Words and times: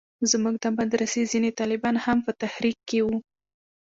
زموږ 0.31 0.55
د 0.63 0.65
مدرسې 0.79 1.21
ځينې 1.31 1.49
طالبان 1.59 1.95
هم 2.05 2.17
په 2.25 2.31
تحريک 2.41 2.77
کښې 2.89 2.99
وو. 3.05 3.17